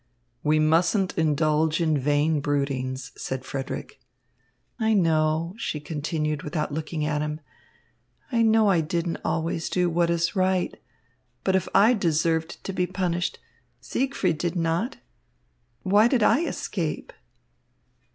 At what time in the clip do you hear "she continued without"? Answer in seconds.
5.57-6.71